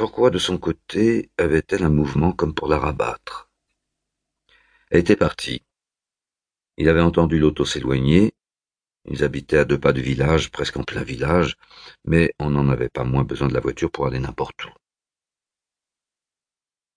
Pourquoi, 0.00 0.30
de 0.30 0.38
son 0.38 0.56
côté, 0.56 1.30
avait-elle 1.36 1.82
un 1.82 1.90
mouvement 1.90 2.32
comme 2.32 2.54
pour 2.54 2.68
la 2.68 2.78
rabattre? 2.78 3.50
Elle 4.90 5.00
était 5.00 5.14
partie. 5.14 5.62
Il 6.78 6.88
avait 6.88 7.02
entendu 7.02 7.38
l'auto 7.38 7.66
s'éloigner. 7.66 8.32
Ils 9.04 9.24
habitaient 9.24 9.58
à 9.58 9.66
deux 9.66 9.78
pas 9.78 9.92
du 9.92 10.00
village, 10.00 10.50
presque 10.50 10.78
en 10.78 10.84
plein 10.84 11.02
village, 11.02 11.58
mais 12.06 12.32
on 12.38 12.48
n'en 12.48 12.70
avait 12.70 12.88
pas 12.88 13.04
moins 13.04 13.24
besoin 13.24 13.48
de 13.48 13.52
la 13.52 13.60
voiture 13.60 13.90
pour 13.90 14.06
aller 14.06 14.18
n'importe 14.18 14.64
où. 14.64 14.70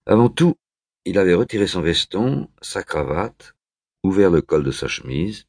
Avant 0.05 0.29
tout, 0.29 0.55
il 1.03 1.17
avait 1.17 1.33
retiré 1.33 1.67
son 1.67 1.81
veston, 1.81 2.49
sa 2.61 2.83
cravate, 2.83 3.53
ouvert 4.03 4.31
le 4.31 4.41
col 4.41 4.63
de 4.63 4.71
sa 4.71 4.87
chemise, 4.87 5.43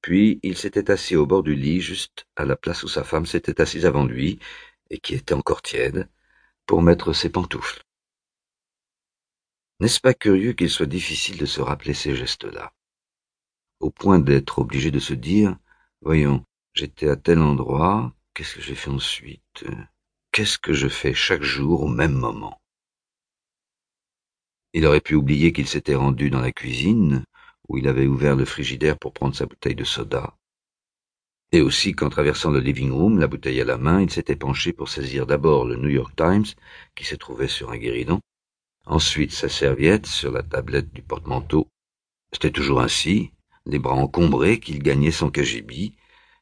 puis 0.00 0.38
il 0.44 0.56
s'était 0.56 0.92
assis 0.92 1.16
au 1.16 1.26
bord 1.26 1.42
du 1.42 1.56
lit, 1.56 1.80
juste 1.80 2.28
à 2.36 2.44
la 2.44 2.54
place 2.54 2.84
où 2.84 2.88
sa 2.88 3.02
femme 3.02 3.26
s'était 3.26 3.60
assise 3.60 3.84
avant 3.84 4.04
lui, 4.04 4.38
et 4.90 5.00
qui 5.00 5.16
était 5.16 5.34
encore 5.34 5.60
tiède, 5.60 6.08
pour 6.68 6.82
mettre 6.82 7.14
ses 7.14 7.30
pantoufles. 7.30 7.82
N'est-ce 9.80 10.00
pas 10.00 10.12
curieux 10.12 10.52
qu'il 10.52 10.68
soit 10.68 10.86
difficile 10.86 11.38
de 11.38 11.46
se 11.46 11.62
rappeler 11.62 11.94
ces 11.94 12.14
gestes-là? 12.14 12.74
Au 13.80 13.90
point 13.90 14.18
d'être 14.18 14.58
obligé 14.58 14.90
de 14.90 14.98
se 14.98 15.14
dire, 15.14 15.56
voyons, 16.02 16.44
j'étais 16.74 17.08
à 17.08 17.16
tel 17.16 17.38
endroit, 17.38 18.14
qu'est-ce 18.34 18.56
que 18.56 18.60
j'ai 18.60 18.74
fait 18.74 18.90
ensuite? 18.90 19.64
Qu'est-ce 20.30 20.58
que 20.58 20.74
je 20.74 20.88
fais 20.88 21.14
chaque 21.14 21.42
jour 21.42 21.84
au 21.84 21.88
même 21.88 22.12
moment 22.12 22.60
Il 24.74 24.84
aurait 24.84 25.00
pu 25.00 25.14
oublier 25.14 25.54
qu'il 25.54 25.66
s'était 25.66 25.94
rendu 25.94 26.28
dans 26.28 26.42
la 26.42 26.52
cuisine, 26.52 27.24
où 27.68 27.78
il 27.78 27.88
avait 27.88 28.06
ouvert 28.06 28.36
le 28.36 28.44
frigidaire 28.44 28.98
pour 28.98 29.14
prendre 29.14 29.34
sa 29.34 29.46
bouteille 29.46 29.74
de 29.74 29.84
soda, 29.84 30.37
et 31.52 31.60
aussi 31.62 31.92
qu'en 31.92 32.10
traversant 32.10 32.50
le 32.50 32.60
living 32.60 32.90
room, 32.90 33.18
la 33.18 33.26
bouteille 33.26 33.60
à 33.60 33.64
la 33.64 33.78
main, 33.78 34.02
il 34.02 34.10
s'était 34.10 34.36
penché 34.36 34.72
pour 34.72 34.88
saisir 34.88 35.26
d'abord 35.26 35.64
le 35.64 35.76
New 35.76 35.88
York 35.88 36.14
Times, 36.14 36.44
qui 36.94 37.04
se 37.04 37.14
trouvait 37.14 37.48
sur 37.48 37.70
un 37.70 37.78
guéridon, 37.78 38.20
ensuite 38.84 39.32
sa 39.32 39.48
serviette 39.48 40.06
sur 40.06 40.30
la 40.30 40.42
tablette 40.42 40.92
du 40.92 41.02
porte-manteau. 41.02 41.68
C'était 42.32 42.50
toujours 42.50 42.80
ainsi, 42.80 43.32
les 43.64 43.78
bras 43.78 43.94
encombrés, 43.94 44.60
qu'il 44.60 44.82
gagnait 44.82 45.10
son 45.10 45.30
KGB, 45.30 45.92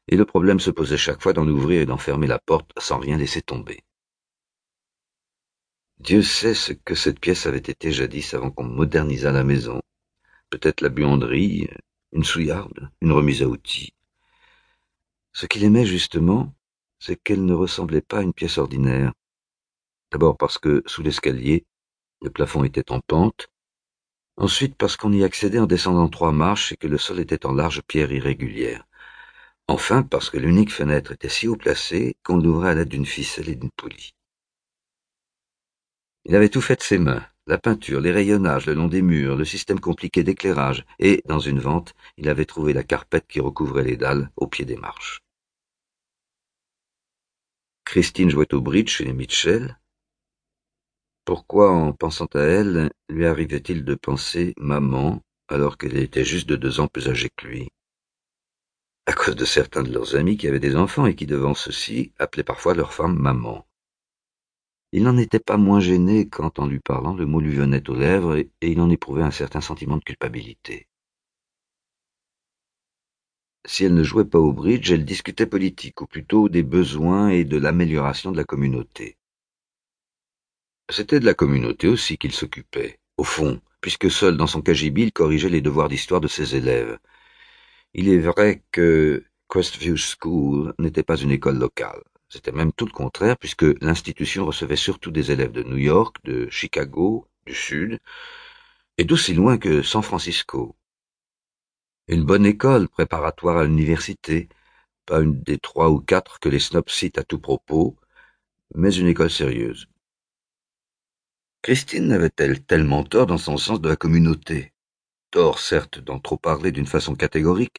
et 0.09 0.17
le 0.17 0.25
problème 0.25 0.61
se 0.61 0.71
posait 0.71 0.97
chaque 0.97 1.23
fois 1.23 1.33
d'en 1.33 1.47
ouvrir 1.47 1.83
et 1.83 1.87
d'en 1.87 1.99
fermer 1.99 2.27
la 2.27 2.39
porte 2.39 2.73
sans 2.79 2.99
rien 2.99 3.17
laisser 3.17 3.43
tomber. 3.43 3.81
Dieu 5.99 6.23
sait 6.23 6.55
ce 6.55 6.73
que 6.73 6.95
cette 6.95 7.21
pièce 7.21 7.47
avait 7.47 7.59
été 7.59 7.91
jadis 7.91 8.35
avant 8.35 8.51
qu'on 8.51 8.65
modernisât 8.65 9.33
la 9.33 9.45
maison. 9.45 9.81
Peut-être 10.51 10.81
la 10.81 10.89
buanderie, 10.89 11.69
une 12.13 12.25
souillarde, 12.25 12.91
une 13.01 13.13
remise 13.13 13.43
à 13.43 13.49
outils. 13.49 13.93
Ce 15.39 15.45
qu'il 15.45 15.65
aimait 15.65 15.85
justement, 15.85 16.55
c'est 16.99 17.23
qu'elle 17.23 17.45
ne 17.45 17.53
ressemblait 17.53 18.01
pas 18.01 18.21
à 18.21 18.23
une 18.23 18.33
pièce 18.33 18.57
ordinaire. 18.57 19.13
D'abord 20.11 20.39
parce 20.39 20.57
que, 20.57 20.83
sous 20.87 21.03
l'escalier, 21.03 21.67
le 22.23 22.31
plafond 22.31 22.65
était 22.65 22.91
en 22.91 23.01
pente, 23.01 23.49
ensuite 24.39 24.77
parce 24.77 24.97
qu'on 24.97 25.13
y 25.13 25.25
accédait 25.25 25.59
en 25.59 25.67
descendant 25.67 26.09
trois 26.09 26.33
marches 26.33 26.73
et 26.73 26.79
que 26.79 26.87
le 26.87 26.97
sol 26.97 27.21
était 27.21 27.45
en 27.45 27.53
larges 27.53 27.83
pierres 27.83 28.13
irrégulières. 28.13 28.87
Enfin 29.69 30.03
parce 30.03 30.31
que 30.31 30.39
l'unique 30.39 30.73
fenêtre 30.73 31.13
était 31.13 31.29
si 31.29 31.49
haut 31.49 31.57
placée 31.57 32.17
qu'on 32.25 32.39
l'ouvrait 32.39 32.71
à 32.71 32.75
l'aide 32.75 32.89
d'une 32.89 33.05
ficelle 33.05 33.51
et 33.51 33.57
d'une 33.57 33.71
poulie. 33.73 34.15
Il 36.25 36.35
avait 36.35 36.49
tout 36.49 36.63
fait 36.63 36.77
de 36.77 36.83
ses 36.83 36.99
mains, 36.99 37.27
la 37.47 37.59
peinture, 37.59 38.01
les 38.01 38.11
rayonnages 38.11 38.65
le 38.65 38.73
long 38.73 38.89
des 38.89 39.03
murs, 39.03 39.37
le 39.37 39.45
système 39.45 39.81
compliqué 39.81 40.25
d'éclairage, 40.25 40.87
et, 40.99 41.23
dans 41.27 41.41
une 41.41 41.61
vente, 41.61 41.95
il 42.17 42.31
avait 42.31 42.47
trouvé 42.47 42.73
la 42.73 42.85
carpette 42.85 43.27
qui 43.29 43.41
recouvrait 43.41 43.85
les 43.85 43.99
dalles 43.99 44.31
au 44.37 44.47
pied 44.47 44.65
des 44.65 44.77
marches. 44.77 45.26
Christine 47.87 48.29
jouait 48.29 48.53
au 48.53 48.61
bridge 48.61 48.91
chez 48.91 49.13
Mitchell. 49.13 49.79
Pourquoi, 51.25 51.71
en 51.71 51.93
pensant 51.93 52.27
à 52.35 52.41
elle, 52.41 52.91
lui 53.09 53.27
arrivait-il 53.27 53.85
de 53.85 53.95
penser 53.95 54.55
maman 54.59 55.23
alors 55.47 55.79
qu'elle 55.79 55.97
était 55.97 56.25
juste 56.25 56.49
de 56.49 56.57
deux 56.57 56.81
ans 56.81 56.89
plus 56.89 57.09
âgée 57.09 57.31
que 57.37 57.47
lui? 57.47 57.69
À 59.07 59.13
cause 59.13 59.37
de 59.37 59.45
certains 59.45 59.85
de 59.85 59.93
leurs 59.93 60.17
amis 60.17 60.37
qui 60.37 60.49
avaient 60.49 60.59
des 60.59 60.75
enfants 60.75 61.07
et 61.07 61.15
qui, 61.15 61.27
devant 61.27 61.55
ceux-ci, 61.55 62.13
appelaient 62.19 62.43
parfois 62.43 62.75
leur 62.75 62.93
femme 62.93 63.17
maman. 63.17 63.65
Il 64.91 65.05
n'en 65.05 65.17
était 65.17 65.39
pas 65.39 65.57
moins 65.57 65.79
gêné 65.79 66.29
quand, 66.29 66.59
en 66.59 66.67
lui 66.67 66.81
parlant, 66.81 67.15
le 67.15 67.25
mot 67.25 67.39
lui 67.41 67.55
venait 67.55 67.89
aux 67.89 67.95
lèvres 67.95 68.37
et, 68.37 68.51
il 68.63 68.81
en 68.81 68.91
éprouvait 68.91 69.23
un 69.23 69.31
certain 69.31 69.61
sentiment 69.61 69.97
de 69.97 70.05
culpabilité. 70.05 70.89
Si 73.67 73.85
elle 73.85 73.95
ne 73.95 74.03
jouait 74.03 74.25
pas 74.25 74.39
au 74.39 74.53
bridge, 74.53 74.91
elle 74.93 75.05
discutait 75.05 75.45
politique, 75.45 76.01
ou 76.01 76.07
plutôt 76.07 76.49
des 76.49 76.63
besoins 76.63 77.29
et 77.29 77.45
de 77.45 77.59
l'amélioration 77.59 78.31
de 78.31 78.37
la 78.37 78.45
communauté. 78.45 79.19
C'était 80.89 81.19
de 81.19 81.27
la 81.27 81.35
communauté 81.35 81.89
aussi 81.89 82.17
qu'il 82.17 82.33
s'occupait, 82.33 83.01
au 83.17 83.25
fond, 83.25 83.61
puisque 83.81 84.11
seul 84.11 84.37
dans 84.37 84.47
son 84.47 84.63
cagibi 84.63 85.03
il 85.03 85.13
corrigeait 85.13 85.49
les 85.49 85.61
devoirs 85.61 85.89
d'histoire 85.89 86.21
de 86.21 86.29
ses 86.29 86.55
élèves. 86.55 86.99
Il 87.93 88.09
est 88.09 88.19
vrai 88.19 88.63
que 88.71 89.25
Crestview 89.49 89.97
School 89.97 90.73
n'était 90.79 91.03
pas 91.03 91.17
une 91.17 91.33
école 91.33 91.59
locale. 91.59 92.03
C'était 92.29 92.53
même 92.53 92.73
tout 92.73 92.87
le 92.87 92.93
contraire, 92.93 93.37
puisque 93.37 93.67
l'institution 93.81 94.47
recevait 94.47 94.77
surtout 94.77 95.11
des 95.11 95.33
élèves 95.33 95.53
de 95.53 95.65
New 95.65 95.77
York, 95.77 96.17
de 96.25 96.49
Chicago, 96.51 97.29
du 97.47 97.55
Sud, 97.55 97.99
et 98.99 99.05
d'aussi 99.05 99.35
loin 99.35 99.59
que 99.59 99.83
San 99.83 100.03
Francisco. 100.03 100.77
Une 102.09 102.23
bonne 102.23 102.47
école 102.47 102.89
préparatoire 102.89 103.57
à 103.57 103.65
l'université, 103.65 104.49
pas 105.07 105.23
une 105.23 105.43
des 105.43 105.59
trois 105.59 105.91
ou 105.91 105.99
quatre 105.99 106.39
que 106.39 106.49
les 106.49 106.61
snobs 106.61 106.89
citent 106.89 107.19
à 107.19 107.25
tout 107.25 107.41
propos, 107.41 107.97
mais 108.77 108.95
une 108.95 109.09
école 109.09 109.31
sérieuse. 109.31 109.89
Christine 111.63 112.07
n'avait-elle 112.07 112.63
tellement 112.65 113.03
tort 113.03 113.27
dans 113.27 113.39
son 113.39 113.57
sens 113.57 113.81
de 113.81 113.89
la 113.89 113.97
communauté? 113.97 114.73
Tort, 115.33 115.59
certes, 115.59 115.99
d'en 115.99 116.21
trop 116.21 116.37
parler 116.37 116.71
d'une 116.71 116.87
façon 116.87 117.17
catégorique, 117.17 117.79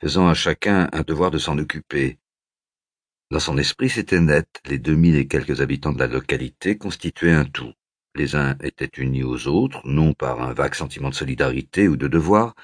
faisant 0.00 0.26
à 0.26 0.34
chacun 0.34 0.88
un 0.92 1.02
devoir 1.02 1.30
de 1.30 1.38
s'en 1.38 1.56
occuper. 1.58 2.18
Dans 3.30 3.38
son 3.38 3.56
esprit, 3.56 3.88
c'était 3.88 4.20
net, 4.20 4.48
les 4.66 4.78
deux 4.78 4.96
mille 4.96 5.16
et 5.16 5.28
quelques 5.28 5.60
habitants 5.60 5.92
de 5.92 6.00
la 6.00 6.08
localité 6.08 6.76
constituaient 6.76 7.32
un 7.32 7.44
tout. 7.44 7.72
Les 8.16 8.34
uns 8.34 8.56
étaient 8.64 8.90
unis 9.00 9.22
aux 9.22 9.46
autres, 9.46 9.80
non 9.84 10.12
par 10.12 10.42
un 10.42 10.54
vague 10.54 10.74
sentiment 10.74 11.10
de 11.10 11.14
solidarité 11.14 11.86
ou 11.86 11.96
de 11.96 12.08
devoir, 12.08 12.56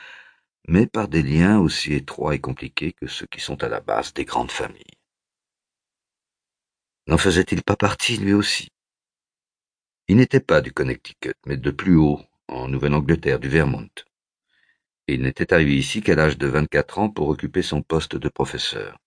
mais 0.68 0.86
par 0.86 1.08
des 1.08 1.22
liens 1.22 1.58
aussi 1.58 1.94
étroits 1.94 2.34
et 2.34 2.40
compliqués 2.40 2.92
que 2.92 3.06
ceux 3.06 3.26
qui 3.26 3.40
sont 3.40 3.62
à 3.62 3.68
la 3.68 3.80
base 3.80 4.12
des 4.14 4.24
grandes 4.24 4.50
familles. 4.50 4.98
N'en 7.06 7.18
faisait-il 7.18 7.62
pas 7.62 7.76
partie 7.76 8.16
lui 8.16 8.32
aussi? 8.32 8.68
Il 10.06 10.16
n'était 10.16 10.40
pas 10.40 10.60
du 10.60 10.72
Connecticut, 10.72 11.34
mais 11.46 11.56
de 11.56 11.70
plus 11.70 11.96
haut, 11.96 12.20
en 12.48 12.68
Nouvelle-Angleterre, 12.68 13.38
du 13.38 13.48
Vermont. 13.48 13.88
Il 15.06 15.22
n'était 15.22 15.52
arrivé 15.52 15.76
ici 15.76 16.02
qu'à 16.02 16.14
l'âge 16.14 16.38
de 16.38 16.46
vingt-quatre 16.46 16.98
ans 16.98 17.10
pour 17.10 17.28
occuper 17.28 17.62
son 17.62 17.82
poste 17.82 18.16
de 18.16 18.28
professeur. 18.28 18.98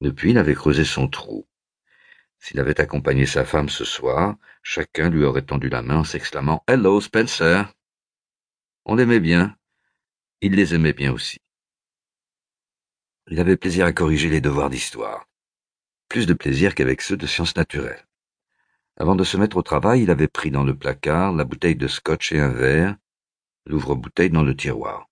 Depuis, 0.00 0.30
il 0.30 0.38
avait 0.38 0.54
creusé 0.54 0.84
son 0.84 1.08
trou. 1.08 1.48
S'il 2.38 2.60
avait 2.60 2.80
accompagné 2.80 3.26
sa 3.26 3.44
femme 3.44 3.68
ce 3.68 3.84
soir, 3.84 4.36
chacun 4.62 5.10
lui 5.10 5.24
aurait 5.24 5.42
tendu 5.42 5.68
la 5.68 5.82
main 5.82 5.98
en 5.98 6.04
s'exclamant 6.04 6.62
Hello, 6.68 7.00
Spencer. 7.00 7.72
On 8.84 8.94
l'aimait 8.94 9.18
bien, 9.18 9.56
il 10.40 10.54
les 10.54 10.74
aimait 10.74 10.92
bien 10.92 11.12
aussi. 11.12 11.38
Il 13.30 13.40
avait 13.40 13.56
plaisir 13.56 13.86
à 13.86 13.92
corriger 13.92 14.30
les 14.30 14.40
devoirs 14.40 14.70
d'histoire, 14.70 15.26
plus 16.08 16.26
de 16.26 16.34
plaisir 16.34 16.74
qu'avec 16.74 17.02
ceux 17.02 17.16
de 17.16 17.26
sciences 17.26 17.56
naturelles. 17.56 18.06
Avant 18.96 19.16
de 19.16 19.24
se 19.24 19.36
mettre 19.36 19.56
au 19.56 19.62
travail, 19.62 20.02
il 20.02 20.10
avait 20.10 20.28
pris 20.28 20.50
dans 20.50 20.64
le 20.64 20.76
placard 20.76 21.32
la 21.32 21.44
bouteille 21.44 21.76
de 21.76 21.88
scotch 21.88 22.32
et 22.32 22.40
un 22.40 22.48
verre, 22.48 22.96
l'ouvre-bouteille 23.66 24.30
dans 24.30 24.42
le 24.42 24.56
tiroir. 24.56 25.08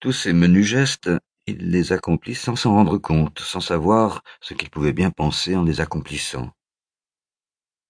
Tous 0.00 0.12
ces 0.12 0.32
menus 0.32 0.66
gestes, 0.66 1.10
il 1.46 1.70
les 1.70 1.92
accomplit 1.92 2.34
sans 2.34 2.56
s'en 2.56 2.72
rendre 2.72 2.98
compte, 2.98 3.40
sans 3.40 3.60
savoir 3.60 4.22
ce 4.40 4.54
qu'il 4.54 4.70
pouvait 4.70 4.92
bien 4.92 5.10
penser 5.10 5.54
en 5.54 5.62
les 5.62 5.80
accomplissant. 5.80 6.50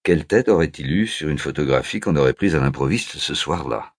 Quelle 0.02 0.26
tête 0.26 0.48
aurait-il 0.48 0.90
eu 0.90 1.06
sur 1.06 1.28
une 1.28 1.38
photographie 1.38 2.00
qu'on 2.00 2.16
aurait 2.16 2.34
prise 2.34 2.54
à 2.56 2.60
l'improviste 2.60 3.18
ce 3.18 3.34
soir-là? 3.34 3.94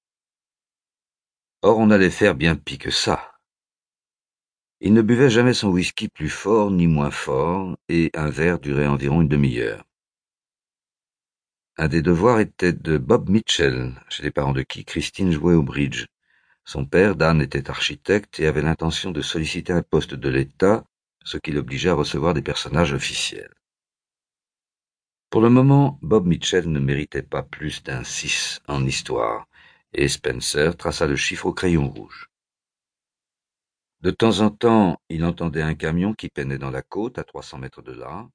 Or 1.65 1.77
on 1.80 1.92
allait 1.92 2.10
faire 2.10 2.36
bien 2.36 2.57
pis 2.57 2.77
que 2.77 2.92
ça. 2.92 3.39
Il 4.81 4.94
ne 4.94 5.01
buvait 5.01 5.30
jamais 5.30 5.54
son 5.54 5.69
whisky 5.69 6.10
plus 6.10 6.27
fort 6.27 6.69
ni 6.71 6.88
moins 6.88 7.10
fort, 7.10 7.77
et 7.88 8.12
un 8.15 8.30
verre 8.30 8.60
durait 8.60 8.86
environ 8.86 9.21
une 9.21 9.30
demi-heure. 9.30 9.86
Un 11.77 11.88
des 11.88 12.01
devoirs 12.01 12.42
était 12.42 12.74
de 12.74 12.98
Bob 12.98 13.30
Mitchell, 13.30 13.94
chez 14.10 14.24
les 14.24 14.31
parents 14.31 14.51
de 14.51 14.62
qui 14.62 14.83
Christine 14.83 15.31
jouait 15.31 15.54
au 15.54 15.63
bridge. 15.63 16.07
Son 16.65 16.86
père, 16.86 17.15
Dan, 17.15 17.42
était 17.42 17.69
architecte 17.69 18.42
et 18.42 18.48
avait 18.48 18.62
l'intention 18.62 19.12
de 19.12 19.21
solliciter 19.21 19.71
un 19.71 19.83
poste 19.83 20.15
de 20.15 20.27
l'État, 20.30 20.83
ce 21.24 21.38
qui 21.38 21.54
l'obligeait 21.54 21.92
à 21.92 21.95
recevoir 21.95 22.33
des 22.33 22.42
personnages 22.42 22.92
officiels. 22.92 23.54
Pour 25.30 25.39
le 25.39 25.50
moment, 25.50 25.98
Bob 26.01 26.27
Mitchell 26.27 26.69
ne 26.69 26.80
méritait 26.80 27.24
pas 27.24 27.42
plus 27.42 27.83
d'un 27.83 28.04
six 28.04 28.60
en 28.68 28.86
histoire, 28.86 29.48
et 29.94 30.07
Spencer 30.07 30.75
traça 30.78 31.07
le 31.07 31.16
chiffre 31.16 31.45
au 31.45 31.54
crayon 31.54 31.90
rouge. 31.90 32.30
De 34.01 34.12
temps 34.12 34.42
en 34.42 34.50
temps, 34.50 35.01
il 35.10 35.24
entendait 35.24 35.62
un 35.62 35.75
camion 35.75 36.13
qui 36.13 36.30
peinait 36.30 36.57
dans 36.57 36.72
la 36.72 36.81
côte 36.81 37.18
à 37.18 37.24
trois 37.24 37.44
cents 37.44 37.57
mètres 37.57 37.81
de 37.81 37.94
là, 37.94 38.28